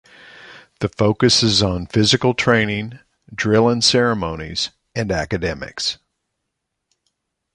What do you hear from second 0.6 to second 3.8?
The focus is on physical training, drill